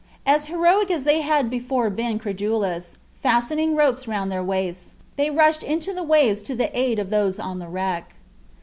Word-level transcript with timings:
As 0.25 0.47
heroic 0.47 0.89
as 0.89 1.03
they 1.03 1.21
had 1.21 1.47
before 1.47 1.91
been 1.91 2.17
credulous, 2.17 2.97
fastening 3.13 3.75
ropes 3.75 4.07
round 4.07 4.31
their 4.31 4.41
waists, 4.43 4.93
they 5.15 5.29
rushed 5.29 5.61
into 5.61 5.93
the 5.93 6.01
waves 6.01 6.41
to 6.41 6.55
the 6.55 6.75
aid 6.75 6.97
of 6.97 7.11
those 7.11 7.37
on 7.37 7.59
the 7.59 7.67
wreck. 7.69 8.15